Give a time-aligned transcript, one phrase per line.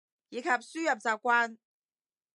[0.29, 1.59] 以及輸入習慣